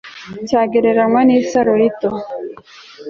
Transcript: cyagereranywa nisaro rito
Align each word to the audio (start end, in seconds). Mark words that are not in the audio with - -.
cyagereranywa 0.47 1.19
nisaro 1.27 1.71
rito 1.81 2.09